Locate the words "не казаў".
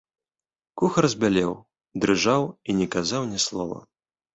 2.83-3.23